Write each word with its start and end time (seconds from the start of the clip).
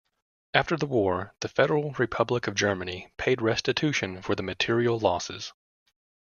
After 0.55 0.75
the 0.77 0.87
war, 0.87 1.35
the 1.41 1.47
Federal 1.47 1.91
Republic 1.91 2.47
of 2.47 2.55
Germany 2.55 3.11
paid 3.17 3.39
restitution 3.39 4.23
for 4.23 4.33
the 4.33 4.41
material 4.41 4.97
losses. 4.97 5.53